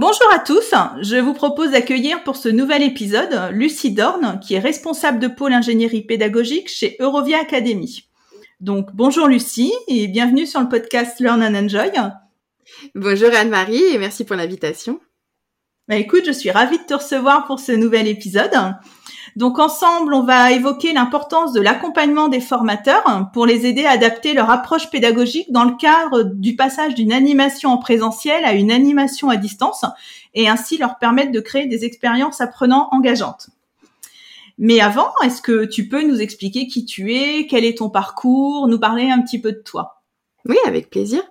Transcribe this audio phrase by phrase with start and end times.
[0.00, 0.72] Bonjour à tous,
[1.02, 5.52] je vous propose d'accueillir pour ce nouvel épisode Lucie Dorn, qui est responsable de pôle
[5.52, 8.08] ingénierie pédagogique chez Eurovia Academy.
[8.60, 11.92] Donc bonjour Lucie et bienvenue sur le podcast Learn and Enjoy.
[12.94, 15.00] Bonjour Anne-Marie et merci pour l'invitation.
[15.86, 18.56] Bah écoute, je suis ravie de te recevoir pour ce nouvel épisode.
[19.36, 24.34] Donc ensemble, on va évoquer l'importance de l'accompagnement des formateurs pour les aider à adapter
[24.34, 29.30] leur approche pédagogique dans le cadre du passage d'une animation en présentiel à une animation
[29.30, 29.84] à distance
[30.34, 33.50] et ainsi leur permettre de créer des expériences apprenant engageantes.
[34.58, 38.68] Mais avant, est-ce que tu peux nous expliquer qui tu es, quel est ton parcours,
[38.68, 40.02] nous parler un petit peu de toi?
[40.46, 41.22] Oui, avec plaisir.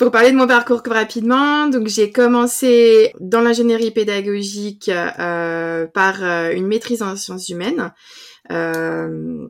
[0.00, 6.52] Pour parler de mon parcours rapidement, donc j'ai commencé dans l'ingénierie pédagogique euh, par euh,
[6.52, 7.92] une maîtrise en sciences humaines.
[8.50, 9.46] Euh,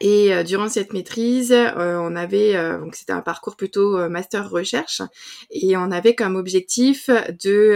[0.00, 4.48] et euh, durant cette maîtrise, euh, on avait euh, donc c'était un parcours plutôt master
[4.48, 5.02] recherche
[5.50, 7.70] et on avait comme objectif de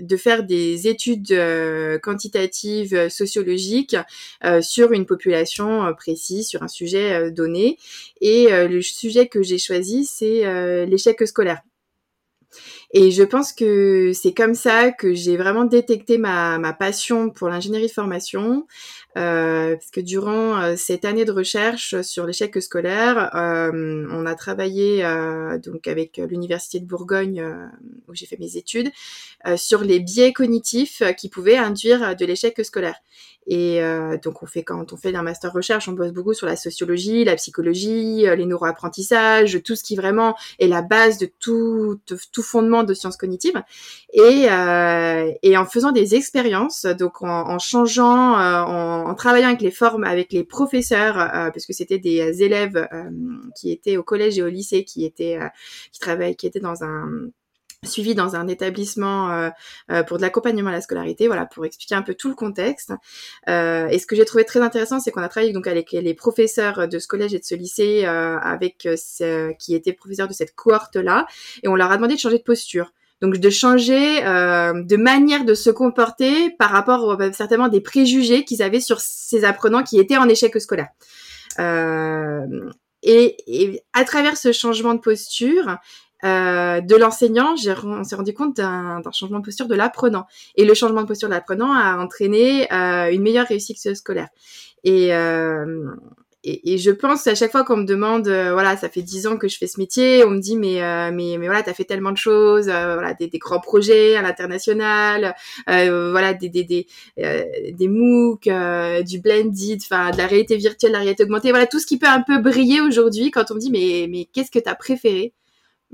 [0.00, 1.34] de faire des études
[2.02, 3.96] quantitatives sociologiques
[4.60, 7.78] sur une population précise, sur un sujet donné.
[8.20, 11.62] Et le sujet que j'ai choisi, c'est l'échec scolaire.
[12.92, 17.48] Et je pense que c'est comme ça que j'ai vraiment détecté ma, ma passion pour
[17.48, 18.66] l'ingénierie de formation,
[19.16, 24.34] euh, parce que durant euh, cette année de recherche sur l'échec scolaire, euh, on a
[24.34, 27.44] travaillé euh, donc avec l'université de Bourgogne
[28.08, 28.90] où j'ai fait mes études
[29.56, 32.96] sur les biais cognitifs qui pouvaient induire de l'échec scolaire.
[33.46, 36.46] Et euh, donc on fait quand on fait un master recherche, on bosse beaucoup sur
[36.46, 42.00] la sociologie, la psychologie, les neuroapprentissages, tout ce qui vraiment est la base de tout,
[42.06, 43.62] tout fondement de sciences cognitives.
[44.12, 49.48] Et, euh, et en faisant des expériences, donc en, en changeant, euh, en, en, travaillant
[49.48, 53.10] avec les formes, avec les professeurs, euh, parce que c'était des élèves euh,
[53.56, 55.38] qui étaient au collège et au lycée, qui étaient
[55.92, 57.08] qui travaillaient, qui étaient dans un
[57.86, 59.50] suivi dans un établissement euh,
[59.90, 62.92] euh, pour de l'accompagnement à la scolarité, voilà, pour expliquer un peu tout le contexte.
[63.48, 66.14] Euh, et ce que j'ai trouvé très intéressant, c'est qu'on a travaillé donc avec les
[66.14, 70.54] professeurs de ce collège et de ce lycée, avec ce, qui étaient professeurs de cette
[70.54, 71.26] cohorte-là,
[71.62, 72.92] et on leur a demandé de changer de posture.
[73.22, 78.80] Donc de changer de manière de se comporter par rapport certainement des préjugés qu'ils avaient
[78.80, 80.88] sur ces apprenants qui étaient en échec scolaire.
[83.04, 85.76] Et, et, à travers ce changement de posture,
[86.24, 87.54] euh, de l'enseignant,
[87.84, 90.26] on s'est rendu compte d'un changement de posture de l'apprenant.
[90.56, 94.28] Et le changement de posture de l'apprenant a entraîné euh, une meilleure réussite scolaire.
[94.84, 95.94] Et, euh,
[96.46, 99.26] et, et, je pense à chaque fois qu'on me demande, euh, voilà, ça fait dix
[99.26, 101.72] ans que je fais ce métier, on me dit mais euh, mais mais voilà, t'as
[101.72, 105.34] fait tellement de choses, euh, voilà, des, des, grands projets à l'international,
[105.66, 106.86] voilà, des des des
[107.72, 108.48] des MOOC,
[109.06, 112.08] du blended, enfin de la réalité virtuelle, la réalité augmentée, voilà, tout ce qui peut
[112.08, 115.32] un peu briller aujourd'hui quand on me dit mais mais qu'est-ce que t'as préféré?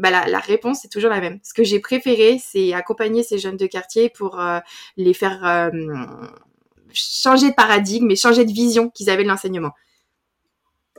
[0.00, 1.38] Bah, la, réponse est toujours la même.
[1.42, 4.58] Ce que j'ai préféré, c'est accompagner ces jeunes de quartier pour euh,
[4.96, 5.70] les faire euh,
[6.92, 9.72] changer de paradigme et changer de vision qu'ils avaient de l'enseignement.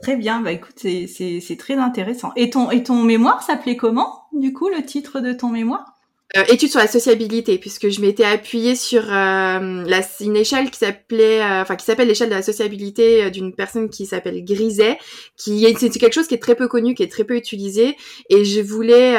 [0.00, 2.32] Très bien, bah écoute, c'est très intéressant.
[2.36, 5.91] Et ton, et ton mémoire s'appelait comment, du coup, le titre de ton mémoire?
[6.36, 10.78] Euh, étude sur la sociabilité puisque je m'étais appuyée sur euh, la, une échelle qui
[10.78, 14.98] s'appelait euh, enfin qui s'appelle l'échelle de la sociabilité euh, d'une personne qui s'appelle Griset
[15.36, 17.96] qui est c'est quelque chose qui est très peu connu qui est très peu utilisé
[18.30, 19.12] et je voulais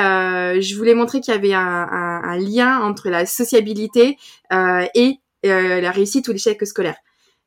[0.60, 4.18] je voulais montrer qu'il y avait un, un, un, lien entre la sociabilité
[4.52, 6.96] et la réussite ou l'échec scolaire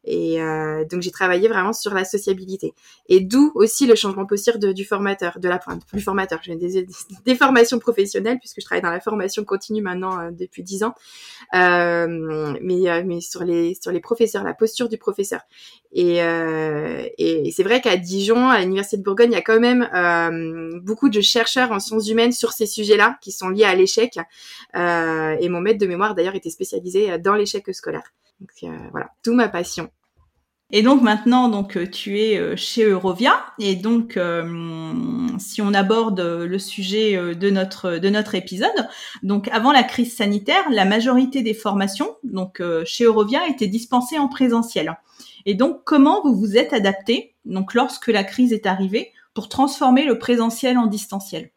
[0.06, 2.74] et euh, donc j'ai travaillé vraiment sur la sociabilité.
[3.08, 5.60] Et d'où aussi le changement possible de, du formateur, de la
[5.92, 6.38] du formateur.
[6.42, 6.86] J'ai des,
[7.24, 10.94] des, formations professionnelles puisque je travaille dans la formation continue maintenant euh, depuis dix ans.
[11.54, 15.40] Euh, mais euh, mais sur les sur les professeurs, la posture du professeur.
[15.92, 19.60] Et, euh, et, c'est vrai qu'à Dijon, à l'université de Bourgogne, il y a quand
[19.60, 19.88] même
[20.82, 24.18] beaucoup de chercheurs en sciences humaines sur ces sujets-là qui sont liés à l'échec.
[24.74, 28.12] et mon maître de mémoire d'ailleurs était spécialisé dans l'échec scolaire.
[28.40, 28.50] Donc
[28.90, 29.90] voilà, tout ma passion.
[30.72, 35.72] Et donc maintenant, donc euh, tu es euh, chez Eurovia et donc euh, si on
[35.72, 38.88] aborde le sujet de notre de notre épisode,
[39.22, 44.26] donc avant la crise sanitaire, la majorité des formations donc chez Eurovia étaient dispensées en
[44.28, 44.98] présentiel.
[45.44, 50.04] Et donc comment vous vous êtes adapté donc lorsque la crise est arrivée pour transformer
[50.04, 51.50] le présentiel en distanciel?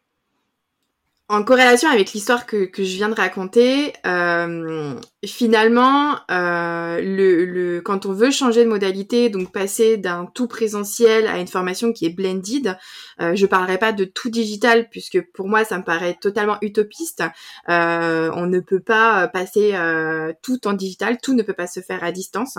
[1.30, 7.80] En corrélation avec l'histoire que, que je viens de raconter, euh, finalement, euh, le, le,
[7.82, 12.06] quand on veut changer de modalité, donc passer d'un tout présentiel à une formation qui
[12.06, 12.78] est blended,
[13.20, 17.22] euh, je parlerai pas de tout digital puisque pour moi ça me paraît totalement utopiste.
[17.68, 21.80] Euh, on ne peut pas passer euh, tout en digital, tout ne peut pas se
[21.80, 22.56] faire à distance.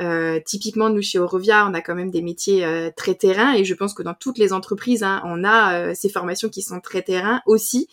[0.00, 3.64] Euh, typiquement, nous chez Eurovia, on a quand même des métiers euh, très terrain et
[3.64, 7.02] je pense que dans toutes les entreprises, hein, on a ces formations qui sont très
[7.02, 7.88] terrain aussi.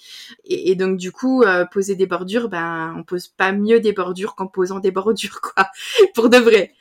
[0.45, 4.02] Et, donc du coup, euh, poser des bordures, ben on pose pas mieux des bordures
[4.35, 5.67] qu'en posant des bordures, quoi,
[6.15, 6.73] pour de vrai.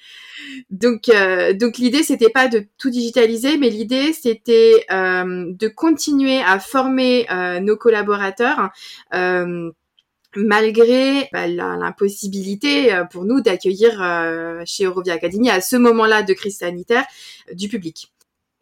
[0.70, 6.40] Donc, euh, donc l'idée c'était pas de tout digitaliser, mais l'idée c'était euh, de continuer
[6.42, 7.26] à former
[7.60, 8.70] nos collaborateurs.
[10.34, 17.04] malgré bah, l'impossibilité pour nous d'accueillir chez Eurovia Academy à ce moment-là de crise sanitaire
[17.52, 18.12] du public.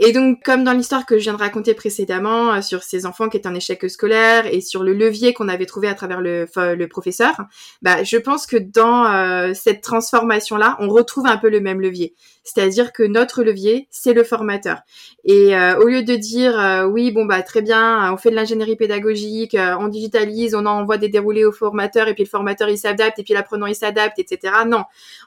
[0.02, 3.28] Et donc, comme dans l'histoire que je viens de raconter précédemment euh, sur ces enfants
[3.28, 6.46] qui étaient en échec scolaire et sur le levier qu'on avait trouvé à travers le,
[6.56, 7.34] le professeur,
[7.82, 12.14] bah, je pense que dans euh, cette transformation-là, on retrouve un peu le même levier.
[12.42, 14.80] C'est-à-dire que notre levier, c'est le formateur.
[15.24, 18.34] Et euh, au lieu de dire euh, oui, bon bah très bien, on fait de
[18.34, 22.68] l'ingénierie pédagogique, euh, on digitalise, on envoie des déroulés au formateur et puis le formateur
[22.68, 24.54] il s'adapte et puis l'apprenant il s'adapte, etc.
[24.66, 24.84] Non,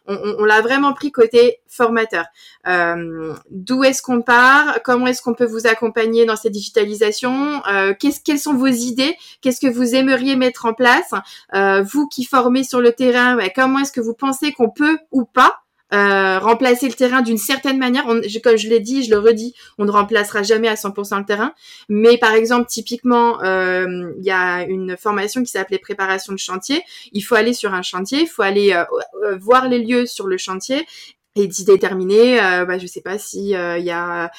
[0.07, 2.25] on, on, l'a vraiment pris côté formateur.
[2.65, 4.62] D'où est-ce qu'on part?
[4.83, 7.61] Comment est-ce qu'on peut vous accompagner dans cette digitalisation
[7.99, 9.15] Qu'est-ce, Quelles sont vos idées?
[9.41, 11.13] Qu'est-ce que vous aimeriez mettre en place?
[11.53, 15.63] Vous qui formez sur le terrain, comment est-ce que vous pensez qu'on peut ou pas
[15.93, 18.05] euh, remplacer le terrain d'une certaine manière?
[18.05, 21.53] Comme je l'ai dit, je le redis, on ne remplacera jamais à 100% le terrain.
[21.87, 26.81] Mais par exemple, typiquement, euh, il y a une formation qui s'appelait préparation de chantier.
[27.11, 30.37] Il faut aller sur un chantier, il faut aller euh, voir les lieux sur le
[30.37, 30.85] chantier
[31.35, 34.31] et d'y déterminer, euh, bah, je sais pas si il y a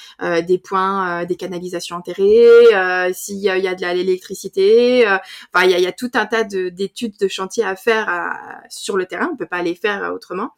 [0.42, 2.46] des points, des canalisations enterrées,
[3.12, 5.06] s'il y, a de l'électricité,
[5.52, 8.36] enfin il y a, y a, tout un tas d'études de, chantier à faire
[8.68, 10.50] sur le terrain, on peut pas les faire autrement.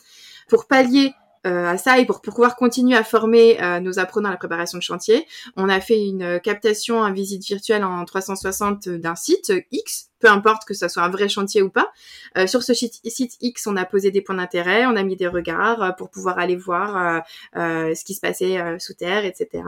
[0.48, 4.32] Pour pallier euh, à ça et pour, pouvoir continuer à former euh, nos apprenants à
[4.32, 5.26] la préparation de chantier,
[5.56, 10.64] on a fait une captation, un visite virtuelle en 360 d'un site X, peu importe
[10.64, 11.90] que ce soit un vrai chantier ou pas.
[12.37, 13.00] Euh, sur ce site,
[13.40, 16.56] X, on a posé des points d'intérêt, on a mis des regards pour pouvoir aller
[16.56, 17.22] voir
[17.54, 19.62] ce qui se passait sous terre, etc.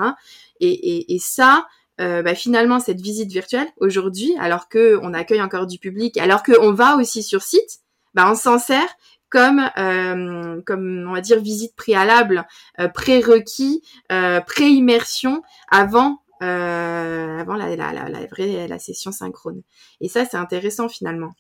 [0.61, 1.67] Et, et, ça,
[1.99, 6.73] bah, finalement cette visite virtuelle aujourd'hui, alors que on accueille encore du public, alors qu'on
[6.73, 7.81] va aussi sur site,
[8.15, 8.89] bah, on s'en sert
[9.31, 12.47] comme euh, comme on va dire visite préalable,
[12.81, 13.83] euh, prérequis,
[14.13, 19.63] euh, pré-immersion avant euh, avant la, la, la, la, vraie la session synchrone.
[20.01, 21.33] Et ça c'est intéressant finalement.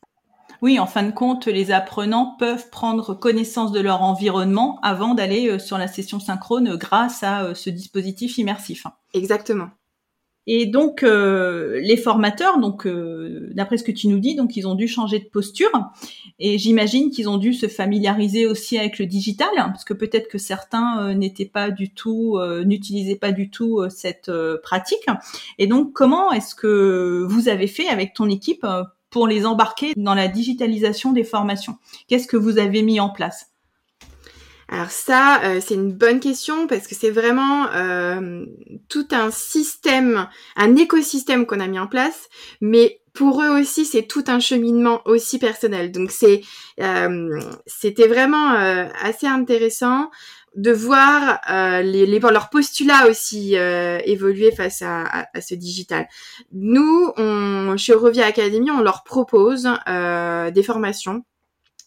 [0.61, 5.49] Oui, en fin de compte, les apprenants peuvent prendre connaissance de leur environnement avant d'aller
[5.49, 8.87] euh, sur la session synchrone grâce à ce dispositif immersif.
[9.14, 9.69] Exactement.
[10.50, 14.67] Et donc euh, les formateurs, donc euh, d'après ce que tu nous dis, donc ils
[14.67, 15.71] ont dû changer de posture.
[16.39, 20.27] Et j'imagine qu'ils ont dû se familiariser aussi avec le digital, hein, parce que peut-être
[20.27, 25.06] que certains euh, n'étaient pas du tout, n'utilisaient pas du tout cette pratique.
[25.59, 28.67] Et donc comment est-ce que vous avez fait avec ton équipe
[29.11, 31.77] pour les embarquer dans la digitalisation des formations?
[32.06, 33.53] Qu'est-ce que vous avez mis en place?
[34.70, 38.44] Alors ça, euh, c'est une bonne question parce que c'est vraiment euh,
[38.91, 42.28] tout un système, un écosystème qu'on a mis en place,
[42.61, 45.90] mais pour eux aussi, c'est tout un cheminement aussi personnel.
[45.90, 46.42] Donc c'est,
[46.81, 48.50] euh, c'était vraiment
[49.02, 50.11] assez intéressant
[50.54, 51.40] de voir
[51.83, 55.04] les, les, leur postulat aussi évoluer face à,
[55.35, 56.07] à, ce digital.
[56.52, 61.25] Nous, on, chez Eurovia Academy, on leur propose des formations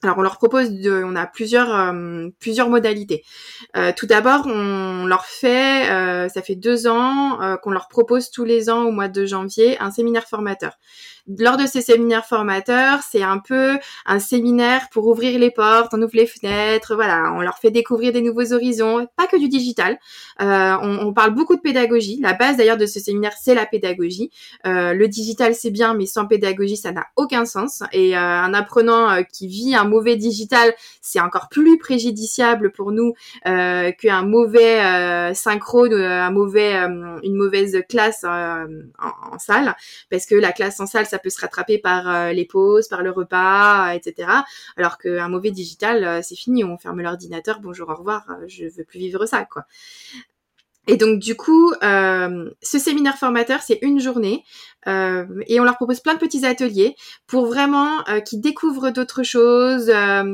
[0.03, 3.23] alors on leur propose de, on a plusieurs euh, plusieurs modalités.
[3.77, 8.43] Euh, tout d'abord, on leur fait, euh, ça fait deux ans qu'on leur propose tous
[8.43, 10.77] les ans au mois de janvier un séminaire formateur
[11.39, 16.01] lors de ces séminaires formateurs, c'est un peu un séminaire pour ouvrir les portes, on
[16.01, 19.99] ouvre les fenêtres, voilà, on leur fait découvrir des nouveaux horizons, pas que du digital.
[20.41, 22.19] Euh, on, parle beaucoup de pédagogie.
[22.21, 24.31] La base d'ailleurs de ce séminaire, c'est la pédagogie.
[24.65, 27.83] Euh, le digital, c'est bien, mais sans pédagogie, ça n'a aucun sens.
[27.91, 33.13] Et euh, un apprenant qui vit un mauvais digital, c'est encore plus préjudiciable pour nous
[33.43, 36.73] qu'un mauvais synchrone, un mauvais,
[37.23, 39.75] une mauvaise classe en salle,
[40.09, 43.03] parce que la classe en salle, ça peut se rattraper par euh, les pauses, par
[43.03, 44.29] le repas, euh, etc.
[44.77, 48.83] Alors qu'un mauvais digital, euh, c'est fini, on ferme l'ordinateur, bonjour, au revoir, je veux
[48.83, 49.65] plus vivre ça, quoi.
[50.87, 54.43] Et donc du coup, ce séminaire formateur, c'est une journée
[54.87, 56.95] et on leur propose plein de petits ateliers
[57.27, 59.91] pour vraiment qu'ils découvrent d'autres choses.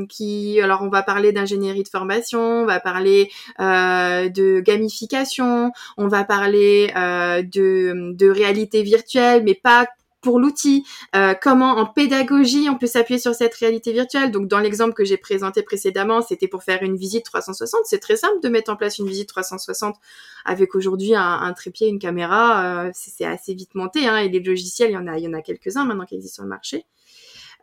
[0.07, 3.29] qui, alors on va parler d'ingénierie de formation, on va parler
[3.59, 9.85] de gamification, on va parler de, de réalité virtuelle, mais pas
[10.27, 14.29] pour l'outil, euh, comment en pédagogie on peut s'appuyer sur cette réalité virtuelle.
[14.29, 17.83] Donc dans l'exemple que j'ai présenté précédemment, c'était pour faire une visite 360.
[17.85, 19.95] C'est très simple de mettre en place une visite 360
[20.43, 22.87] avec aujourd'hui un, trépied, une caméra.
[22.87, 25.27] Euh, c'est assez vite monté hein, et les logiciels, il y en a, il y
[25.29, 26.83] en a quelques-uns maintenant qui existent sur le marché.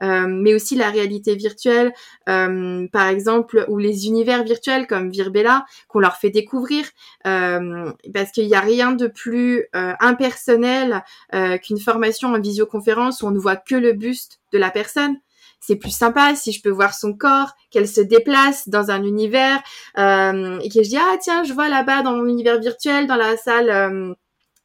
[0.03, 1.93] Euh, mais aussi la réalité virtuelle,
[2.29, 6.85] euh, par exemple, ou les univers virtuels comme Virbella, qu'on leur fait découvrir,
[7.27, 11.03] euh, parce qu'il n'y a rien de plus impersonnel
[11.63, 15.17] qu'une formation en visioconférence où on ne voit que le buste de la personne
[15.61, 19.59] c'est plus sympa si je peux voir son corps, qu'elle se déplace dans un univers
[19.97, 23.37] et que je dis ah tiens je vois là-bas dans mon univers virtuel dans la
[23.37, 24.15] salle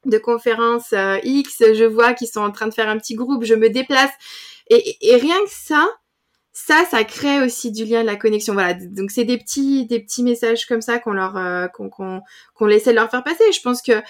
[0.06, 0.94] de conférence
[1.24, 4.12] X, je vois qu'ils sont en train de faire un petit groupe, je me déplace.
[4.70, 5.88] Et, rien que ça,
[6.54, 8.54] ça, ça crée aussi du lien, de la connexion.
[8.54, 8.74] Voilà.
[8.74, 12.22] Donc c'est des petits, des petits messages comme ça qu'on leur, euh, qu'on, qu'on,
[12.54, 13.52] qu'on essaie leur faire passer.
[13.52, 14.02] Je pense que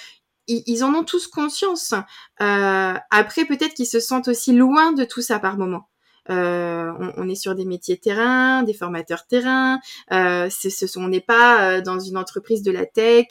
[0.50, 1.94] ils, en ont tous conscience.
[2.42, 5.89] Euh, après, peut-être qu'ils se sentent aussi loin de tout ça par moment.
[6.30, 9.80] Euh, on, est sur des métiers terrain, des formateurs terrain.
[10.12, 13.28] Euh, ce, on n'est pas euh, dans une entreprise de la tech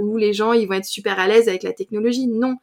[0.00, 2.26] où les gens ils vont être super à l'aise avec la technologie.
[2.26, 2.56] Non.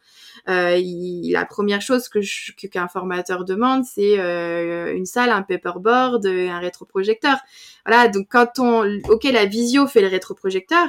[0.47, 7.37] la première chose que qu'un formateur demande, c'est une salle, un paperboard, un rétroprojecteur.
[7.85, 8.07] Voilà.
[8.07, 10.87] Donc quand on, ok, la visio fait le rétroprojecteur,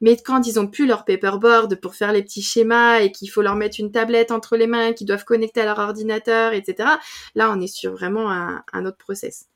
[0.00, 3.42] mais quand ils ont plus leur paperboard pour faire les petits schémas et qu'il faut
[3.42, 6.88] leur mettre une tablette entre les mains, qu'ils doivent connecter à leur ordinateur, etc.
[7.34, 9.46] Là, on est sur vraiment un, autre process.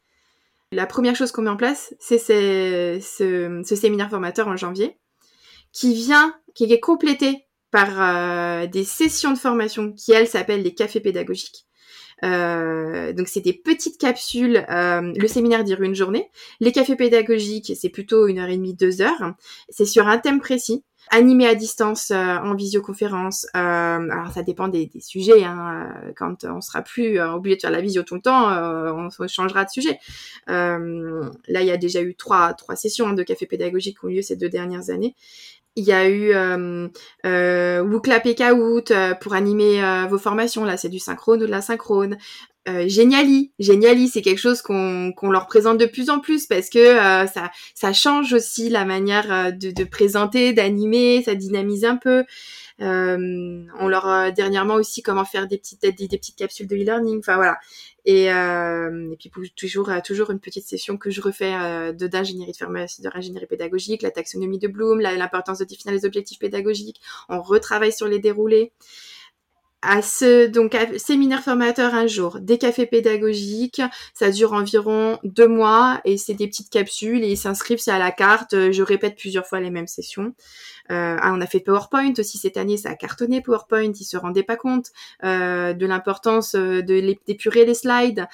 [0.72, 4.98] La première chose qu'on met en place, c'est ce, séminaire formateur en janvier,
[5.72, 10.74] qui vient, qui est complété par euh, des sessions de formation qui, elles, s'appellent les
[10.74, 11.66] cafés pédagogiques.
[12.24, 14.64] Euh, donc c'est des petites capsules.
[14.70, 16.30] Euh, le séminaire dure une journée.
[16.60, 19.34] Les cafés pédagogiques, c'est plutôt une heure et demie, deux heures.
[19.68, 23.46] C'est sur un thème précis animé à distance euh, en visioconférence.
[23.56, 25.42] Euh, alors ça dépend des, des sujets.
[25.42, 25.92] Hein.
[26.16, 29.70] Quand on sera plus obligé de faire la visio tout le temps, on, changera de
[29.70, 29.98] sujet.
[30.46, 34.08] là, il y a déjà eu trois trois sessions hein, de café pédagogique qui ont
[34.08, 35.14] lieu ces deux dernières années.
[35.76, 36.88] Il y a eu euh,
[37.24, 40.64] euh, et Kahoot euh, pour animer euh, vos formations.
[40.64, 42.16] Là, c'est du synchrone ou de la synchrone.
[42.70, 46.70] Euh, Geniali, Geniali, c'est quelque chose qu'on qu'on leur présente de plus en plus parce
[46.70, 52.24] que ça ça change aussi la manière de, de présenter, d'animer, ça dynamise un peu.
[52.82, 57.18] Euh, on leur a dernièrement aussi comment faire des petites des, petites capsules de e-learning.
[57.18, 57.58] Enfin voilà.
[58.06, 62.52] Et, euh, et puis toujours toujours une petite session que je refais euh, de d'ingénierie
[62.52, 67.00] de pharmacie, de l'ingénierie pédagogique, la taxonomie de Bloom, l'importance de définir les objectifs pédagogiques.
[67.28, 68.72] On retravaille sur les déroulés
[69.82, 73.82] à ce donc séminaire formateur un jour, des cafés pédagogiques,
[74.14, 77.98] ça dure environ deux mois et c'est des petites capsules et ils s'inscrivent, c'est à
[77.98, 78.54] la carte.
[78.72, 80.34] Je répète plusieurs fois les mêmes sessions.
[80.90, 84.16] Euh, ah, on a fait PowerPoint aussi cette année, ça a cartonné PowerPoint, ils se
[84.16, 84.90] rendaient pas compte
[85.24, 88.26] euh, de l'importance euh, de d'épurer les slides,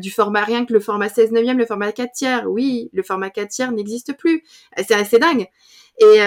[0.00, 2.44] du format rien que le format 16 neuvième, le format 4 tiers.
[2.46, 4.42] Oui, le format 4 tiers n'existe plus.
[4.76, 5.46] C'est assez dingue.
[5.98, 6.18] Et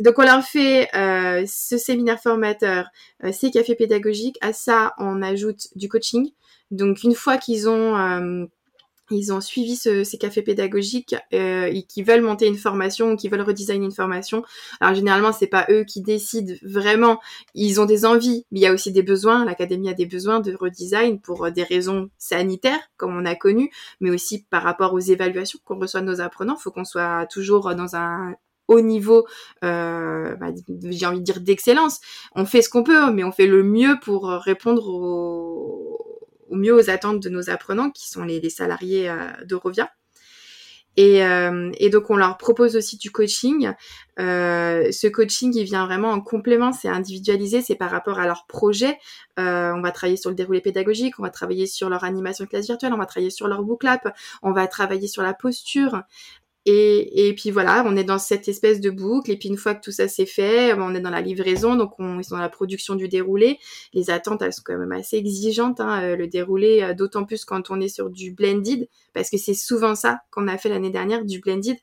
[0.00, 0.88] donc on leur fait
[1.46, 2.88] ce séminaire formateur,
[3.32, 4.38] ces cafés pédagogiques.
[4.40, 6.30] À ça, on ajoute du coaching.
[6.70, 8.48] Donc une fois qu'ils ont
[9.10, 13.28] ils ont suivi ces cafés pédagogiques euh, et qui veulent monter une formation ou qui
[13.28, 14.42] veulent redesigner une formation.
[14.80, 17.20] Alors généralement, c'est pas eux qui décident vraiment.
[17.54, 19.44] Ils ont des envies, mais il y a aussi des besoins.
[19.44, 23.70] L'académie a des besoins de redesign pour des raisons sanitaires, comme on a connu,
[24.00, 26.56] mais aussi par rapport aux évaluations qu'on reçoit de nos apprenants.
[26.58, 28.34] Il faut qu'on soit toujours dans un
[28.68, 29.26] haut niveau,
[29.64, 30.46] euh, bah,
[30.90, 32.00] j'ai envie de dire d'excellence.
[32.34, 35.94] On fait ce qu'on peut, mais on fait le mieux pour répondre aux
[36.54, 39.90] au mieux aux attentes de nos apprenants, qui sont les, salariés euh, d'Eurovia.
[40.96, 43.72] Et, euh, et, donc on leur propose aussi du coaching.
[44.20, 48.46] Euh, ce coaching, il vient vraiment en complément, c'est individualisé, c'est par rapport à leur
[48.46, 48.96] projet.
[49.36, 52.66] on va travailler sur le déroulé pédagogique, on va travailler sur leur animation de classe
[52.66, 56.02] virtuelle, on va travailler sur leur booklap, on va travailler sur la posture.
[56.66, 59.30] Et, et puis voilà, on est dans cette espèce de boucle.
[59.30, 61.92] Et puis une fois que tout ça c'est fait, on est dans la livraison, donc
[61.98, 63.58] on est dans la production du déroulé.
[63.92, 67.44] Les attentes, elles sont quand même assez exigeantes, hein, euh, le déroulé, euh, d'autant plus
[67.44, 70.90] quand on est sur du blended, parce que c'est souvent ça qu'on a fait l'année
[70.90, 71.76] dernière, du blended.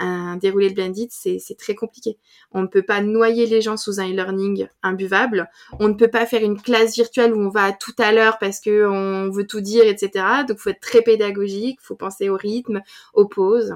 [0.00, 2.18] Un déroulé de blended, c'est très compliqué.
[2.52, 5.50] On ne peut pas noyer les gens sous un e-learning imbuvable.
[5.80, 8.60] On ne peut pas faire une classe virtuelle où on va tout à l'heure parce
[8.60, 10.24] que on veut tout dire, etc.
[10.46, 12.80] Donc, faut être très pédagogique, faut penser au rythme,
[13.12, 13.74] aux pauses.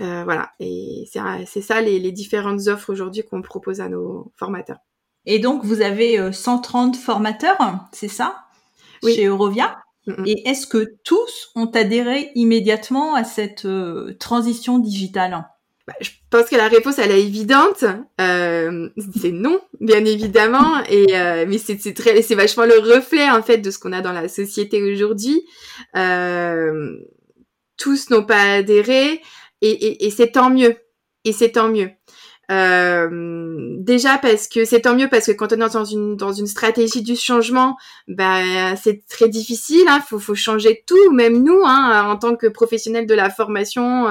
[0.00, 1.04] Euh, voilà, et
[1.46, 4.78] c'est ça les, différentes offres aujourd'hui qu'on propose à nos formateurs.
[5.26, 7.58] Et donc, vous avez 130 euh, formateurs,
[7.92, 8.44] c'est ça?
[9.02, 9.78] Chez Eurovia?
[10.24, 15.44] Et est-ce que tous ont adhéré immédiatement à cette euh, transition digitale?
[15.88, 17.82] Bah, je pense que la réponse elle est évidente.
[18.20, 20.82] Euh, c'est non, bien évidemment.
[20.90, 23.92] Et euh, mais c'est c'est très c'est vachement le reflet en fait de ce qu'on
[23.92, 25.42] a dans la société aujourd'hui.
[25.96, 26.94] Euh,
[27.78, 29.22] tous n'ont pas adhéré
[29.62, 30.76] et, c'est tant mieux.
[31.24, 31.90] Et c'est tant mieux.
[32.50, 36.32] Euh, déjà parce que c'est tant mieux parce que quand on est dans une dans
[36.32, 37.76] une stratégie du changement,
[38.06, 39.86] ben c'est très difficile.
[39.88, 44.08] Hein, faut faut changer tout, même nous, hein, en tant que professionnels de la formation,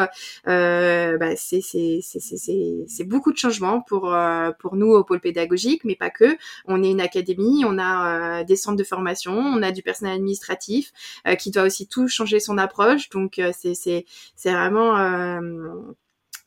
[0.48, 5.04] euh, ben, c'est c'est c'est c'est c'est beaucoup de changements pour euh, pour nous au
[5.04, 6.38] pôle pédagogique, mais pas que.
[6.66, 10.16] On est une académie, on a euh, des centres de formation, on a du personnel
[10.16, 10.92] administratif
[11.28, 13.10] euh, qui doit aussi tout changer son approche.
[13.10, 14.96] Donc c'est c'est c'est vraiment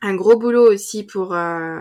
[0.02, 1.78] un gros boulot aussi pour euh,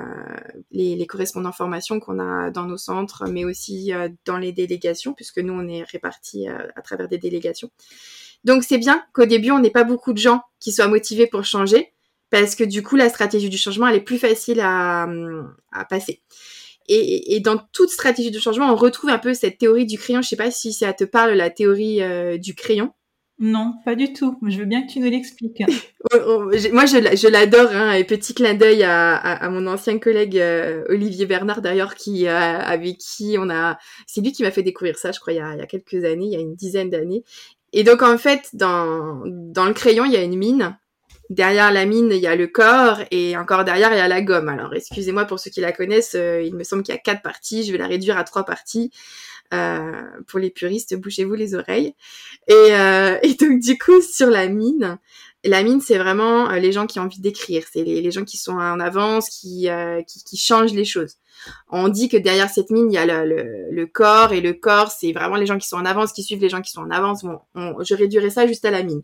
[0.72, 5.14] les, les, correspondants formation qu'on a dans nos centres, mais aussi euh, dans les délégations,
[5.14, 7.70] puisque nous, on est répartis euh, à travers des délégations.
[8.44, 11.46] Donc, c'est bien qu'au début, on n'ait pas beaucoup de gens qui soient motivés pour
[11.46, 11.94] changer,
[12.30, 15.08] parce que du coup, la stratégie du changement, elle est plus facile à,
[15.72, 16.22] à passer.
[16.88, 20.22] Et, et, dans toute stratégie de changement, on retrouve un peu cette théorie du crayon.
[20.22, 22.02] Je sais pas si ça te parle, la théorie
[22.40, 22.94] du crayon.
[23.40, 24.38] Non, pas du tout.
[24.46, 25.64] Je veux bien que tu nous l'expliques.
[26.14, 27.72] Moi, je, l'adore.
[27.72, 32.38] Hein, et petit clin d'œil à, mon ancien collègue euh, Olivier Bernard, d'ailleurs, qui euh,
[32.38, 33.78] avec qui on a.
[34.08, 35.68] C'est lui qui m'a fait découvrir ça, je crois, il y, a, il y a
[35.68, 37.24] quelques années, il y a une dizaine d'années.
[37.72, 40.78] Et donc, en fait, dans, dans le crayon, il y a une mine.
[41.30, 44.22] Derrière la mine, il y a le corps et encore derrière, il y a la
[44.22, 44.50] gomme.
[44.50, 47.22] Alors, excusez-moi pour ceux qui la connaissent, euh, il me semble qu'il y a quatre
[47.22, 47.64] parties.
[47.64, 48.92] Je vais la réduire à trois parties.
[49.52, 51.96] Euh, pour les puristes, bouchez-vous les oreilles.
[52.48, 55.00] Et, euh, et, donc du coup sur la mine,
[55.44, 58.38] la mine c'est vraiment euh, les gens qui ont envie d'écrire, c'est les, gens qui
[58.38, 59.68] sont en avance, qui,
[60.08, 61.16] qui, qui changent les choses.
[61.70, 64.54] On dit que derrière cette mine il y a le, le, le corps et le
[64.54, 66.82] corps c'est vraiment les gens qui sont en avance, qui suivent les gens qui sont
[66.82, 67.24] en avance.
[67.24, 69.02] Bon, on, je réduirais ça juste à la mine.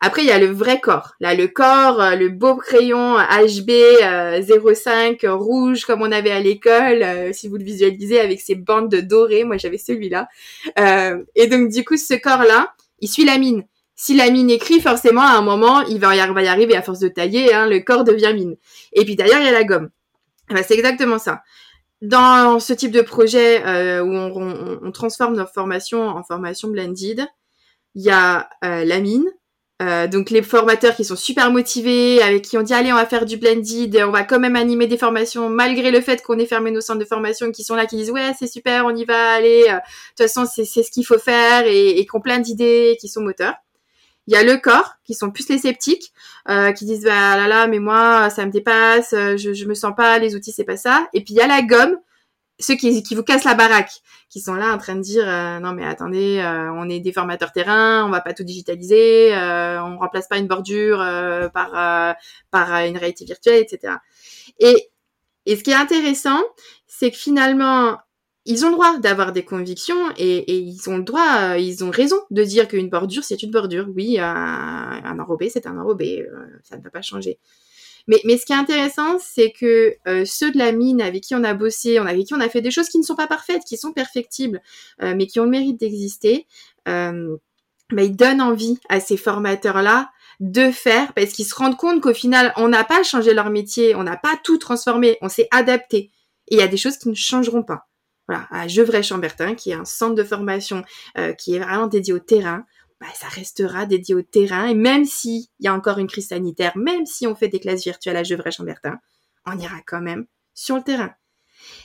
[0.00, 1.14] Après, il y a le vrai corps.
[1.20, 3.70] Là, le corps, euh, le beau crayon HB
[4.02, 4.42] euh,
[4.74, 8.94] 05 euh, rouge comme on avait à l'école, si vous le visualisez avec ses bandes
[8.94, 9.44] dorées.
[9.44, 10.28] Moi, j'avais celui-là.
[11.34, 13.64] et donc, du coup, ce corps-là, il suit la mine.
[13.98, 17.08] Si la mine écrit, forcément, à un moment, il va y arriver à force de
[17.08, 18.56] tailler, hein, le corps devient mine.
[18.92, 19.88] Et puis derrière, il y a la gomme.
[20.50, 21.42] Eh ben, c'est exactement ça.
[22.02, 23.62] Dans ce type de projet
[24.02, 27.26] où on, transforme nos formations en formation blended,
[27.94, 29.24] il y a la mine,
[29.82, 33.04] euh, donc les formateurs qui sont super motivés, avec qui on dit allez on va
[33.04, 36.46] faire du blended, on va quand même animer des formations malgré le fait qu'on ait
[36.46, 39.04] fermé nos centres de formation, qui sont là, qui disent ouais c'est super, on y
[39.04, 39.80] va, aller, euh, de
[40.16, 43.20] toute façon c'est ce qu'il faut faire et, et qui ont plein d'idées, qui sont
[43.20, 43.54] moteurs.
[44.28, 46.12] Il y a le corps, qui sont plus les sceptiques,
[46.48, 49.92] euh, qui disent bah là là mais moi ça me dépasse, je, je me sens
[49.94, 51.06] pas, les outils c'est pas ça.
[51.12, 51.98] Et puis il y a la gomme,
[52.58, 53.92] ceux qui, vous cassent la baraque,
[54.30, 57.12] qui sont là en train de dire euh, non mais attendez, euh, on est des
[57.12, 62.16] formateurs terrain, on va pas tout digitaliser, euh, on remplace pas une bordure euh, par
[62.50, 63.94] par une réalité virtuelle, etc.
[64.58, 64.90] Et
[65.46, 66.42] et ce qui est intéressant,
[66.86, 67.98] c'est que finalement
[68.46, 71.90] ils ont le droit d'avoir des convictions et, et, ils ont le droit, ils ont
[71.90, 73.88] raison de dire qu'une bordure c'est une bordure.
[73.94, 74.24] Oui, un,
[75.04, 76.26] un enrobé c'est un enrobé,
[76.62, 77.38] ça ne va pas changer.
[78.06, 81.42] Mais, ce qui est intéressant, c'est que euh, ceux de la mine avec qui on
[81.42, 83.76] a bossé, avec qui on a fait des choses qui ne sont pas parfaites, qui
[83.76, 84.62] sont perfectibles,
[85.02, 86.46] euh, mais qui ont le mérite d'exister,
[86.86, 87.36] euh,
[87.90, 92.14] bah, ils donnent envie à ces formateurs-là de faire parce qu'ils se rendent compte qu'au
[92.14, 96.10] final, on n'a pas changé leur métier, on n'a pas tout transformé, on s'est adapté.
[96.48, 97.88] Et il y a des choses qui ne changeront pas.
[98.28, 100.84] Voilà, à Gevrey-Chambertin, qui est un centre de formation
[101.16, 102.66] euh, qui est vraiment dédié au terrain,
[103.00, 104.66] bah, ça restera dédié au terrain.
[104.66, 107.84] Et même s'il y a encore une crise sanitaire, même si on fait des classes
[107.84, 108.98] virtuelles à Gevrey-Chambertin,
[109.46, 111.14] on ira quand même sur le terrain.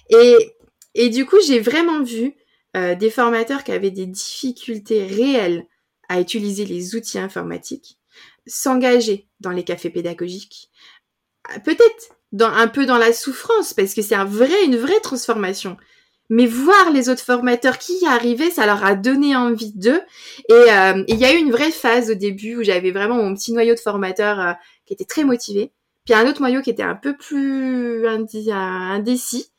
[0.10, 0.56] Et,
[0.96, 2.36] et du coup, j'ai vraiment vu
[2.78, 5.68] euh, des formateurs qui avaient des difficultés réelles
[6.08, 7.98] à utiliser les outils informatiques,
[8.48, 10.70] s'engager dans les cafés pédagogiques,
[11.54, 15.78] euh, peut-être un peu dans la souffrance, parce que c'est un vrai, une vraie transformation
[16.32, 20.02] mais voir les autres formateurs qui y arrivaient, ça leur a donné envie d'eux.
[20.48, 23.36] Et euh, il y a eu une vraie phase au début où j'avais vraiment mon
[23.36, 24.54] petit noyau de formateurs euh,
[24.86, 25.74] qui était très motivé,
[26.06, 29.51] puis un autre noyau qui était un peu plus indécis.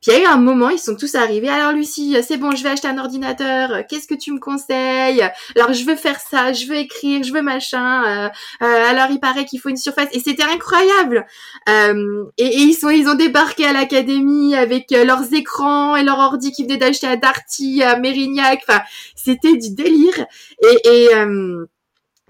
[0.00, 1.50] Puis il y a eu un moment, ils sont tous arrivés.
[1.50, 3.86] Alors Lucie, c'est bon, je vais acheter un ordinateur.
[3.86, 5.22] Qu'est-ce que tu me conseilles?
[5.56, 8.04] Alors je veux faire ça, je veux écrire, je veux machin.
[8.04, 8.28] Euh,
[8.62, 10.08] euh, alors il paraît qu'il faut une surface.
[10.12, 11.26] Et c'était incroyable.
[11.68, 16.18] Euh, et, ils sont, ils ont débarqué à l'académie avec euh, leurs écrans et leur
[16.18, 18.60] ordi qu'ils venaient d'acheter à Darty, à Mérignac.
[18.66, 18.80] Enfin,
[19.14, 20.24] c'était du délire.
[20.62, 21.66] Et, et, euh,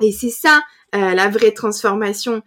[0.00, 0.60] et c'est ça
[0.92, 2.42] la vraie transformation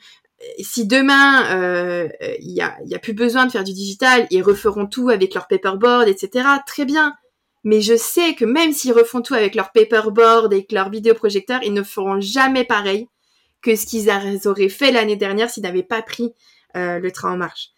[0.60, 4.44] si demain il euh, y, a, y a plus besoin de faire du digital, ils
[4.44, 6.48] referont tout avec leur paperboard, etc.
[6.66, 7.16] Très bien.
[7.64, 11.74] Mais je sais que même s'ils refont tout avec leur paperboard et leur vidéoprojecteur, ils
[11.74, 13.08] ne feront jamais pareil
[13.62, 14.10] que ce qu'ils
[14.48, 16.34] auraient fait l'année dernière s'ils n'avaient pas pris
[16.76, 17.70] le train en marche.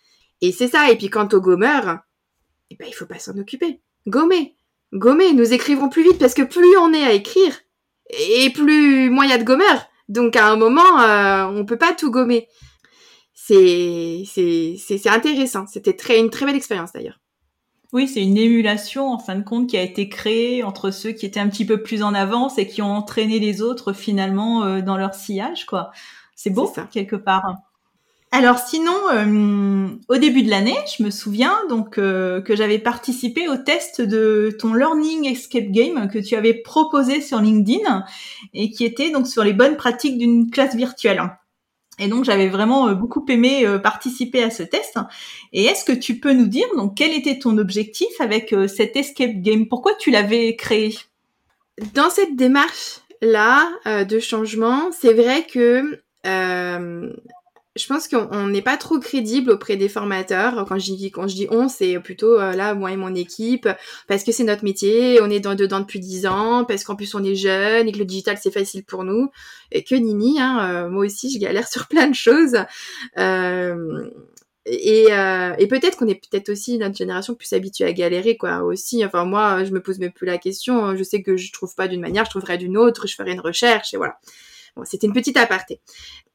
[0.41, 0.89] Et c'est ça.
[0.89, 1.99] Et puis quant aux gommeurs,
[2.71, 3.79] eh ben, il faut pas s'en occuper.
[4.07, 4.55] Gommer.
[4.93, 5.33] Gommer.
[5.33, 7.53] Nous écrivons plus vite parce que plus on est à écrire,
[8.09, 9.87] et plus moins il y a de gommeurs.
[10.09, 12.47] Donc à un moment, euh, on peut pas tout gommer.
[13.33, 15.67] C'est c'est intéressant.
[15.67, 17.19] C'était très une très belle expérience d'ailleurs.
[17.93, 21.25] Oui, c'est une émulation en fin de compte qui a été créée entre ceux qui
[21.25, 24.81] étaient un petit peu plus en avance et qui ont entraîné les autres finalement euh,
[24.81, 25.91] dans leur sillage, quoi.
[26.35, 27.55] C'est beau quelque part.
[28.31, 33.47] Alors sinon, euh, au début de l'année, je me souviens donc euh, que j'avais participé
[33.47, 38.03] au test de ton Learning Escape Game que tu avais proposé sur LinkedIn
[38.53, 41.21] et qui était donc sur les bonnes pratiques d'une classe virtuelle.
[41.97, 44.99] Et donc j'avais vraiment euh, beaucoup aimé participer à ce test.
[45.53, 49.41] Et est-ce que tu peux nous dire donc quel était ton objectif avec cet escape
[49.41, 49.67] game?
[49.67, 50.97] Pourquoi tu l'avais créé?
[51.93, 56.01] Dans cette démarche là de changement, c'est vrai que
[57.75, 60.65] je pense qu'on n'est pas trop crédible auprès des formateurs.
[60.67, 63.67] Quand je dis, quand je dis on, c'est plutôt euh, là, moi et mon équipe,
[64.07, 67.13] parce que c'est notre métier, on est dans, dedans depuis dix ans, parce qu'en plus
[67.15, 69.29] on est jeune et que le digital c'est facile pour nous.
[69.73, 72.55] Et que nini, hein, euh, moi aussi je galère sur plein de choses.
[73.17, 74.09] Euh,
[74.67, 75.09] et,
[75.59, 79.05] et peut-être qu'on est peut-être aussi notre génération plus habituée à galérer quoi aussi.
[79.05, 80.95] Enfin moi, je me pose même plus la question.
[80.95, 83.05] Je sais que je trouve pas d'une manière, je trouverai d'une autre.
[83.05, 84.17] Je ferai une recherche et voilà.
[84.75, 85.79] Bon, c'était une petite aparté.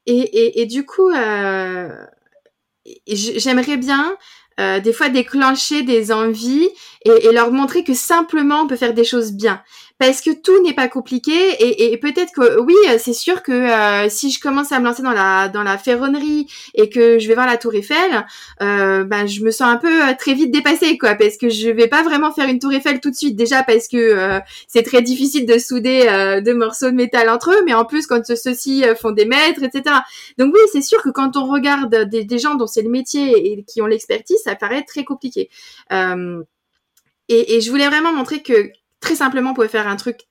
[0.06, 1.88] Et, et, du coup, euh,
[3.06, 4.16] j'aimerais bien
[4.58, 6.68] euh, des fois déclencher des envies
[7.04, 9.62] et, leur montrer que simplement on peut faire des choses bien
[10.00, 14.30] parce que tout n'est pas compliqué et, peut-être que oui c'est sûr que euh, si
[14.30, 17.46] je commence à me lancer dans la dans la ferronnerie et que je vais voir
[17.46, 18.24] la tour Eiffel
[18.62, 21.68] euh, ben je me sens un peu euh, très vite dépassée quoi parce que je
[21.68, 23.36] vais pas vraiment faire une tour Eiffel tout de suite.
[23.36, 27.74] Déjà parce que c'est très difficile de souder deux morceaux de métal entre eux mais
[27.74, 29.96] en plus quand ceux-ci font des mètres etc
[30.38, 33.64] donc oui c'est sûr que quand on regarde des, gens dont c'est le métier et
[33.64, 35.50] qui ont l'expertise ça paraît très compliqué.
[37.28, 40.28] Et je voulais vraiment montrer que très simplement, on pouvait faire un truc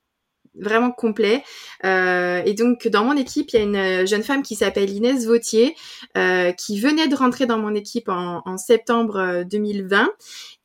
[0.55, 1.43] vraiment complet.
[1.85, 4.89] Euh, et donc dans mon équipe, il y a une euh, jeune femme qui s'appelle
[4.89, 5.75] Inès Vautier,
[6.17, 10.09] euh, qui venait de rentrer dans mon équipe en, septembre 2020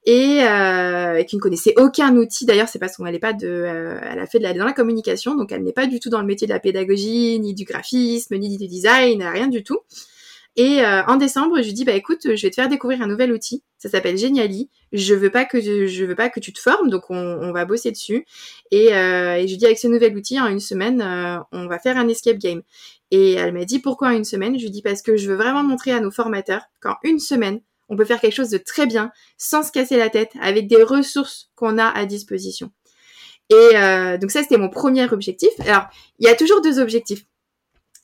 [0.06, 0.40] et
[1.26, 2.44] qui ne connaissait aucun outil.
[2.44, 5.52] D'ailleurs, c'est parce qu'on n'allait pas de, elle a fait de dans la communication, donc
[5.52, 8.56] elle n'est pas du tout dans le métier de la pédagogie, ni du graphisme, ni
[8.56, 9.78] du design, rien du tout.
[10.56, 13.08] Et euh, en décembre, je lui dis bah écoute, je vais te faire découvrir un
[13.08, 13.64] nouvel outil.
[13.78, 14.70] Ça s'appelle Geniali.
[14.92, 17.64] Je veux pas que je, veux pas que tu te formes, donc on, on va
[17.64, 18.24] bosser dessus.
[18.70, 21.66] Et, euh, et je lui dis avec ce nouvel outil, en une semaine, euh, on
[21.66, 22.62] va faire un escape game.
[23.10, 24.56] Et elle m'a dit pourquoi en une semaine?
[24.58, 27.60] Je lui dis parce que je veux vraiment montrer à nos formateurs qu'en une semaine,
[27.88, 30.82] on peut faire quelque chose de très bien, sans se casser la tête, avec des
[30.82, 32.70] ressources qu'on a à disposition.
[33.50, 35.50] Et euh, donc ça, c'était mon premier objectif.
[35.60, 35.86] Alors,
[36.18, 37.26] il y a toujours deux objectifs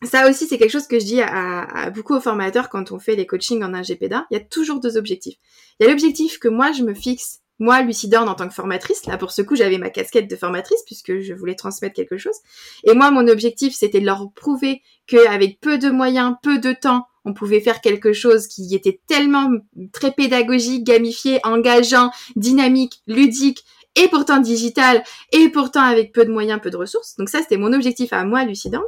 [0.03, 3.17] ça aussi, c'est quelque chose que je dis à, beaucoup aux formateurs quand on fait
[3.17, 4.27] les coachings en IGPDA.
[4.31, 5.37] Il y a toujours deux objectifs.
[5.79, 8.55] Il y a l'objectif que moi, je me fixe, moi, Lucie Dorn, en tant que
[8.55, 9.05] formatrice.
[9.05, 12.37] Là, pour ce coup, j'avais ma casquette de formatrice puisque je voulais transmettre quelque chose.
[12.85, 17.07] Et moi, mon objectif, c'était de leur prouver qu'avec peu de moyens, peu de temps,
[17.27, 19.51] on pouvait faire quelque chose qui était tellement
[19.93, 23.65] très pédagogique, gamifié, engageant, dynamique, ludique,
[23.97, 27.17] et pourtant digital, et pourtant avec peu de moyens, peu de ressources.
[27.17, 28.85] Donc ça, c'était mon objectif à moi, Lucie Dorn.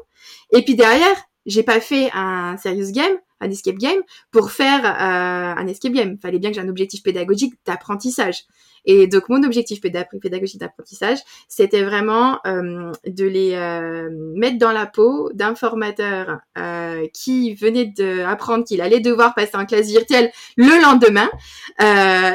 [0.52, 4.00] Et puis derrière, j'ai pas fait un serious game, un escape game,
[4.30, 6.16] pour faire euh, un escape game.
[6.20, 8.46] Fallait bien que j'ai un objectif pédagogique d'apprentissage.
[8.84, 14.86] Et donc mon objectif pédagogique d'apprentissage, c'était vraiment euh, de les euh, mettre dans la
[14.86, 20.82] peau d'un formateur euh, qui venait d'apprendre qu'il allait devoir passer en classe virtuelle le
[20.82, 21.30] lendemain,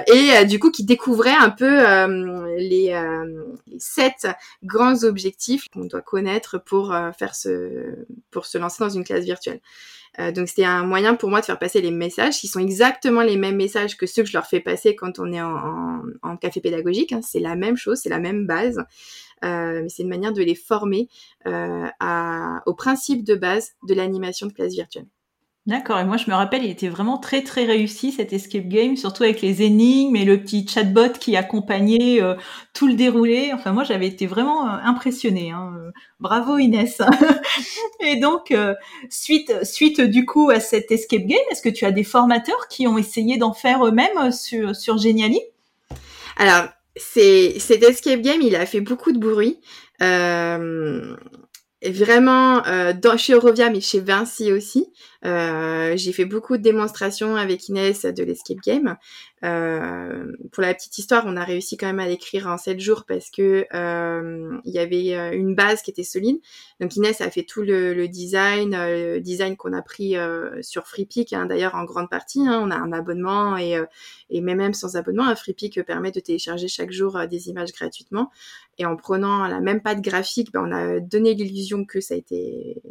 [0.08, 1.82] et du coup qui découvrait un peu
[2.58, 2.78] les,
[3.68, 4.28] les, sept
[4.64, 9.60] grands objectifs qu'on doit connaître pour faire ce, pour se lancer dans une classe virtuelle.
[10.20, 13.22] Euh, donc c'était un moyen pour moi de faire passer les messages qui sont exactement
[13.22, 16.62] les mêmes messages que ceux que je leur fais passer quand on est en, café
[16.62, 17.14] pédagogique.
[17.14, 17.22] Hein.
[17.22, 18.80] C'est la même chose, c'est la même base,
[19.44, 21.08] euh, mais c'est une manière de les former
[21.46, 25.08] euh, à, au principe de base de l'animation de classe virtuelle.
[25.68, 28.96] D'accord, et moi je me rappelle, il était vraiment très très réussi cet escape game,
[28.96, 32.36] surtout avec les énigmes et le petit chatbot qui accompagnait euh,
[32.74, 33.52] tout le déroulé.
[33.54, 35.52] Enfin moi j'avais été vraiment euh, impressionnée.
[35.52, 35.74] Hein.
[36.22, 37.02] Bravo Inès.
[38.00, 38.76] et donc euh,
[39.10, 42.88] suite suite du coup à cet escape game, est-ce que tu as des formateurs qui
[42.88, 45.42] ont essayé d'en faire eux-mêmes sur sur Geniali?
[46.38, 49.60] Alors c'est cet escape game, il a fait beaucoup de bruit.
[51.84, 52.64] Vraiment
[53.18, 54.88] chez Eurovia, mais chez Vinci aussi.
[55.26, 58.98] Euh, j'ai fait beaucoup de démonstrations avec Inès de l'escape game.
[59.44, 63.06] Euh, pour la petite histoire, on a réussi quand même à l'écrire en 7 jours
[63.08, 66.38] parce que euh, il y avait une base qui était solide.
[66.80, 70.16] Donc Inès a fait tout le, le design, le design qu'on a pris
[70.62, 72.48] sur FreePic, hein, d'ailleurs en grande partie.
[72.48, 73.82] Hein, on a un abonnement et,
[74.30, 78.32] et même, même sans abonnement, un FreePic permet de télécharger chaque jour des images gratuitement.
[78.80, 82.18] Et en prenant la même patte graphique, ben, on a donné l'illusion que ça a
[82.18, 82.82] été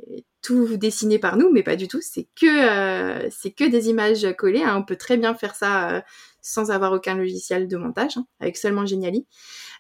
[0.43, 2.01] tout dessiné par nous, mais pas du tout.
[2.01, 4.63] C'est que c'est que des images collées.
[4.63, 4.77] Hein.
[4.79, 6.05] On peut très bien faire ça
[6.47, 9.27] sans avoir aucun logiciel de montage, hein, avec seulement Geniali.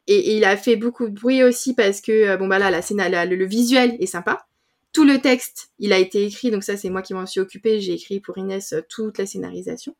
[0.08, 2.82] Et, il a fait beaucoup de bruit aussi parce que, euh, bon bah là, la
[2.82, 4.46] scène, le, visuel est sympa.
[4.92, 7.80] Tout le texte, il a été écrit, donc ça c'est moi qui m'en suis occupée.
[7.80, 9.94] J'ai écrit pour Inès euh, toute la scénarisation.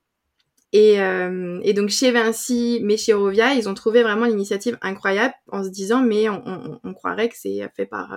[0.73, 5.63] Et, euh, donc chez Vinci, mais chez Rovia, ils ont trouvé vraiment l'initiative incroyable en
[5.63, 8.13] se disant mais on croirait que c'est fait par,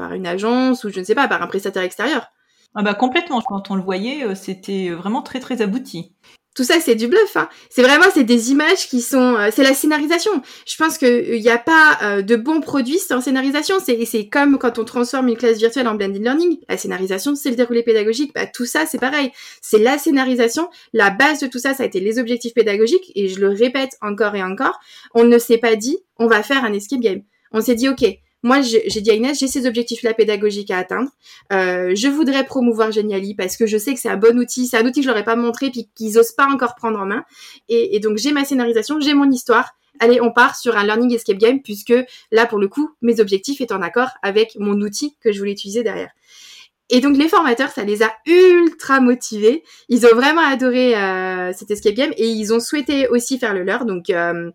[0.00, 2.32] par une agence ou je ne sais pas, par un prestataire extérieur.
[2.74, 6.14] Ah bah complètement, quand on le voyait, c'était vraiment très très abouti
[6.54, 7.36] tout ça c'est du bluff.
[7.36, 7.48] Hein.
[7.68, 10.30] C'est vraiment c'est des images qui sont, euh, c'est la scénarisation.
[10.66, 13.76] Je pense que il n'y a pas euh, de bons produits sans scénarisation.
[13.84, 16.58] C'est c'est comme quand on transforme une classe virtuelle en blended learning.
[16.68, 18.32] La scénarisation, c'est le déroulé pédagogique.
[18.34, 19.30] Bah tout ça c'est pareil.
[19.62, 20.68] C'est la scénarisation.
[20.92, 23.12] La base de tout ça, ça a été les objectifs pédagogiques.
[23.14, 24.80] Et je le répète encore et encore.
[25.14, 27.22] On ne s'est pas dit on va faire un escape game.
[27.52, 28.04] On s'est dit ok
[28.42, 31.10] moi, j'ai dit à Inès, j'ai ces objectifs-là pédagogiques à atteindre.
[31.52, 34.66] Euh, je voudrais promouvoir Geniali parce que je sais que c'est un bon outil.
[34.66, 36.98] C'est un outil que je leur ai pas montré puis qu'ils osent pas encore prendre
[36.98, 37.24] en main.
[37.68, 39.72] Et, et donc, j'ai ma scénarisation, j'ai mon histoire.
[39.98, 41.94] Allez, on part sur un learning escape game puisque
[42.32, 45.52] là, pour le coup, mes objectifs étaient en accord avec mon outil que je voulais
[45.52, 46.10] utiliser derrière.
[46.92, 49.62] Et donc les formateurs, ça les a ultra motivés.
[49.88, 53.62] Ils ont vraiment adoré euh, cet escape game et ils ont souhaité aussi faire le
[53.62, 53.84] leur.
[53.84, 54.50] Donc euh,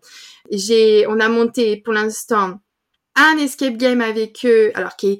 [0.50, 2.60] j'ai, on a monté pour l'instant
[3.16, 5.18] un escape game avec eux, alors qui est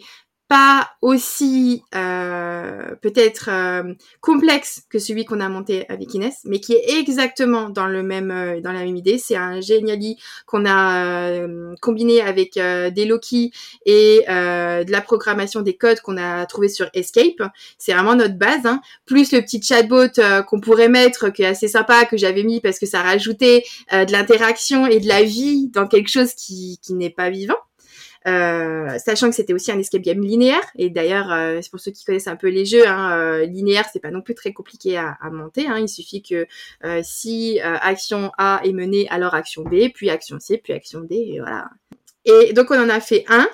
[0.48, 6.74] pas aussi euh, peut-être euh, complexe que celui qu'on a monté avec Inès, mais qui
[6.74, 9.18] est exactement dans le même euh, dans la même idée.
[9.18, 11.46] C'est un Geniali qu'on a
[11.80, 13.52] combiné avec des Loki
[13.84, 17.42] et de la programmation des codes qu'on a trouvé sur Escape.
[17.78, 18.80] C'est vraiment notre base, hein.
[19.04, 22.78] plus le petit chatbot qu'on pourrait mettre, qui est assez sympa, que j'avais mis parce
[22.78, 27.10] que ça rajoutait de l'interaction et de la vie dans quelque chose qui, qui n'est
[27.10, 27.56] pas vivant.
[28.26, 30.62] Euh, sachant que c'était aussi un escape game linéaire.
[30.76, 34.00] Et d'ailleurs, euh, pour ceux qui connaissent un peu les jeux, hein, euh, linéaire, c'est
[34.00, 35.66] pas non plus très compliqué à, monter.
[35.66, 35.78] Hein.
[35.78, 36.46] Il suffit que
[37.02, 41.38] si action A est menée, alors action B, puis action C, puis action D, et
[41.40, 41.68] voilà.
[42.24, 43.48] Et donc on en a fait un.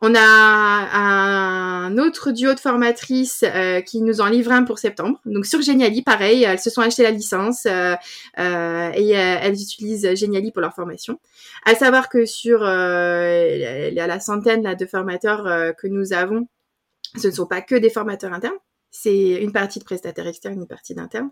[0.00, 5.20] On a un autre duo de formatrices euh, qui nous en livre un pour septembre.
[5.24, 7.94] Donc sur Geniali, pareil, elles se sont achetées la licence euh,
[8.38, 11.18] euh, et elles utilisent Geniali pour leur formation.
[11.64, 16.48] À savoir que sur la centaine de formateurs que nous avons,
[17.16, 18.58] ce ne sont pas que des formateurs internes.
[18.90, 21.30] C'est une partie de prestataires externes, une partie d'internes.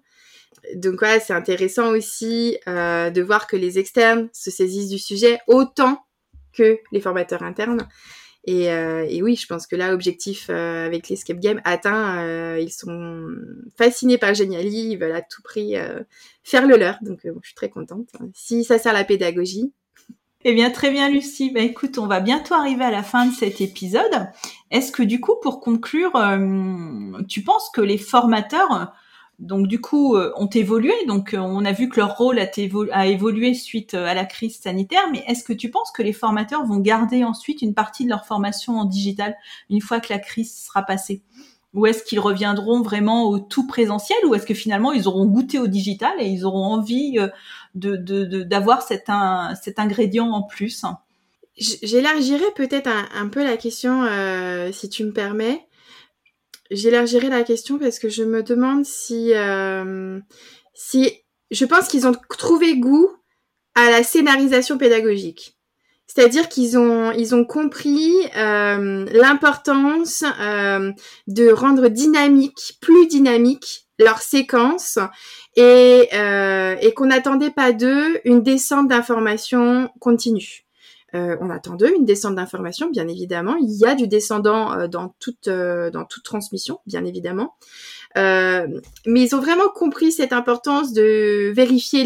[0.74, 6.04] Donc voilà, c'est intéressant aussi de voir que les externes se saisissent du sujet autant
[6.52, 7.86] que les formateurs internes.
[8.46, 12.60] Et, euh, et, oui, je pense que là, objectif euh, avec l'escape game atteint, euh,
[12.60, 13.26] ils sont
[13.76, 15.74] fascinés par Geniali, ils veulent à tout prix
[16.44, 16.96] faire le leur.
[17.02, 18.08] Donc, je suis très contente.
[18.34, 19.72] Si ça sert la pédagogie.
[20.44, 21.50] Eh bien, très bien, Lucie.
[21.50, 24.28] Bah, écoute, on va bientôt arriver à la fin de cet épisode.
[24.70, 26.12] Est-ce que du coup, pour conclure,
[27.28, 28.92] tu penses que les formateurs
[29.38, 30.92] donc du coup, euh, ont évolué.
[31.06, 34.58] Donc euh, on a vu que leur rôle a, évolué suite euh, à la crise
[34.58, 35.02] sanitaire.
[35.12, 38.26] Mais est-ce que tu penses que les formateurs vont garder ensuite une partie de leur
[38.26, 39.36] formation en digital
[39.68, 41.22] une fois que la crise sera passée?
[41.74, 44.18] Ou est-ce qu'ils reviendront vraiment au tout présentiel?
[44.24, 47.18] Ou est-ce que finalement ils auront goûté au digital et ils auront envie
[47.74, 50.86] d'avoir cet, ingrédient en plus?
[51.58, 54.06] J'élargirais peut-être un, peu la question,
[54.72, 55.66] si tu me permets
[56.70, 60.18] j'élargirai la question parce que je me demande si, euh,
[60.74, 61.12] si
[61.50, 63.10] je pense qu'ils ont trouvé goût
[63.74, 65.56] à la scénarisation pédagogique.
[66.06, 70.92] C'est-à-dire qu'ils ont, ils ont compris euh, l'importance euh,
[71.26, 74.98] de rendre dynamique, plus dynamique, leur séquence
[75.56, 80.65] et, euh, et qu'on n'attendait pas d'eux une descente d'informations continue.
[81.16, 83.56] Euh, on attend d'eux une descente d'information, bien évidemment.
[83.56, 87.54] Il y a du descendant euh, dans toute euh, dans toute transmission, bien évidemment.
[88.14, 92.04] mais ils ont vraiment compris cette importance de vérifier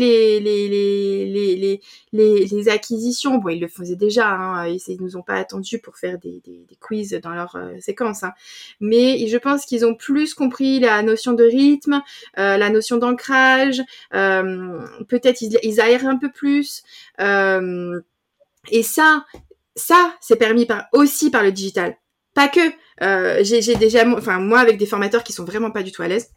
[2.12, 3.38] les acquisitions.
[3.38, 4.28] Bon, ils le faisaient déjà.
[4.28, 8.22] Hein, ils, nous ont pas attendus pour faire des, des, quiz dans leur séquence.
[8.24, 8.32] Hein.
[8.80, 12.02] Mais je pense qu'ils ont plus compris la notion de rythme,
[12.36, 13.82] la notion d'ancrage.
[14.10, 16.82] Peut-être ils, ils aèrent un peu plus.
[18.68, 19.24] Et ça,
[19.74, 21.96] ça, c'est permis par, aussi par le digital.
[22.34, 22.60] Pas que.
[23.42, 26.30] j'ai déjà, enfin moi avec des formateurs qui sont vraiment pas du tout à l'aise,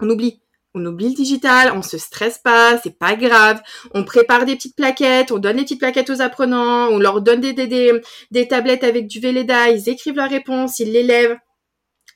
[0.00, 0.40] on oublie
[0.74, 3.60] on oublie le digital, on se stresse pas, c'est pas grave.
[3.92, 7.40] On prépare des petites plaquettes, on donne les petites plaquettes aux apprenants, on leur donne
[7.40, 8.00] des, des,
[8.30, 11.36] des, tablettes avec du Véleda, ils écrivent leurs réponses, ils les lèvent.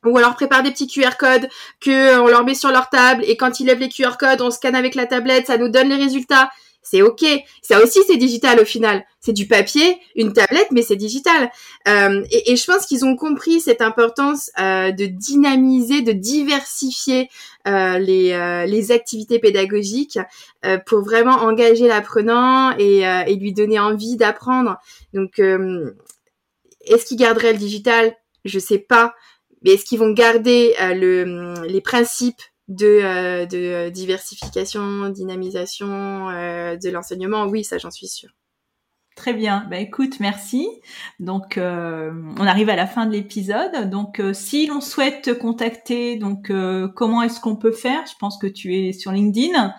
[0.04, 1.48] Ou alors prépare des petits QR codes
[1.80, 4.50] que on leur met sur leur table et quand ils lèvent les QR codes, on
[4.50, 6.50] scanne avec la tablette, ça nous donne les résultats
[6.84, 7.24] c'est ok.
[7.62, 9.04] Ça aussi, c'est digital au final.
[9.18, 11.50] C'est du papier, une tablette, mais c'est digital.
[11.88, 17.30] Euh, et, je pense qu'ils ont compris cette importance euh, de dynamiser, de diversifier
[17.66, 20.18] euh, les, activités pédagogiques
[20.84, 24.76] pour vraiment engager l'apprenant et, lui donner envie d'apprendre.
[25.14, 28.14] Donc, est-ce qu'ils garderaient le digital?
[28.44, 29.14] Je sais pas.
[29.62, 36.90] Mais est-ce qu'ils vont garder le, les principes de, euh, euh, diversification, dynamisation euh, de
[36.90, 38.30] l'enseignement, oui, ça j'en suis sûre.
[39.16, 39.64] Très bien.
[39.70, 40.66] Bah écoute, merci.
[41.20, 43.88] Donc on arrive à la fin de l'épisode.
[43.88, 46.50] Donc si l'on souhaite te contacter, donc
[46.96, 48.04] comment est-ce qu'on peut faire?
[48.08, 49.72] Je pense que tu es sur LinkedIn.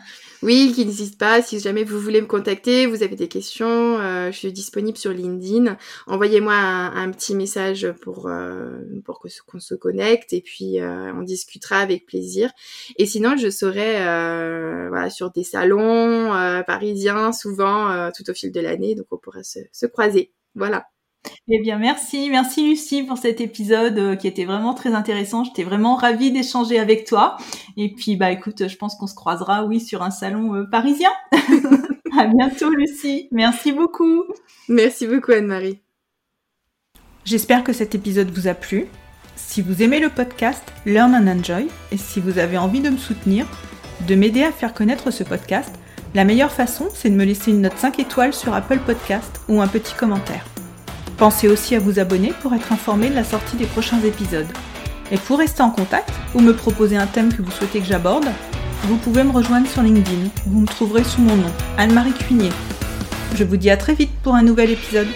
[0.45, 1.41] Oui, qui n'hésite pas.
[1.41, 5.11] Si jamais vous voulez me contacter, vous avez des questions, euh, je suis disponible sur
[5.11, 5.75] LinkedIn.
[6.05, 11.79] Envoyez-moi un, petit message pour euh, pour qu'on se connecte et puis euh, on discutera
[11.79, 12.51] avec plaisir.
[12.97, 13.95] Et sinon, je serai
[15.09, 16.29] sur des salons
[16.67, 20.31] parisiens souvent tout au fil de l'année, donc on pourra se croiser.
[20.53, 20.85] Voilà.
[21.47, 25.43] Eh bien, merci, merci Lucie pour cet épisode euh, qui était vraiment très intéressant.
[25.43, 27.37] J'étais vraiment ravie d'échanger avec toi.
[27.77, 31.11] Et puis, bah, écoute, je pense qu'on se croisera, oui, sur un salon euh, parisien.
[32.17, 33.27] à bientôt, Lucie.
[33.31, 34.23] Merci beaucoup.
[34.69, 35.79] Merci beaucoup, Anne-Marie.
[37.25, 38.85] J'espère que cet épisode vous a plu.
[39.35, 42.97] Si vous aimez le podcast Learn and Enjoy et si vous avez envie de me
[42.97, 43.45] soutenir,
[44.07, 45.73] de m'aider à faire connaître ce podcast,
[46.15, 49.61] la meilleure façon, c'est de me laisser une note 5 étoiles sur Apple Podcast ou
[49.61, 50.45] un petit commentaire.
[51.17, 54.47] Pensez aussi à vous abonner pour être informé de la sortie des prochains épisodes.
[55.11, 58.25] Et pour rester en contact ou me proposer un thème que vous souhaitez que j'aborde,
[58.83, 60.29] vous pouvez me rejoindre sur LinkedIn.
[60.45, 62.51] Vous me trouverez sous mon nom, Anne-Marie Cuinier.
[63.35, 65.07] Je vous dis à très vite pour un nouvel épisode.